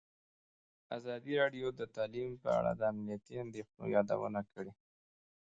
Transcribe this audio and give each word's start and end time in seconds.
ازادي 0.97 1.33
راډیو 1.41 1.67
د 1.79 1.81
تعلیم 1.95 2.29
په 2.43 2.49
اړه 2.59 2.71
د 2.75 2.81
امنیتي 2.91 3.33
اندېښنو 3.45 3.85
یادونه 3.95 4.41
کړې. 4.51 4.71